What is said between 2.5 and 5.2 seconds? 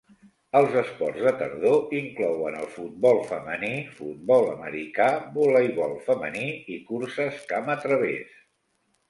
el futbol femení, futbol americà,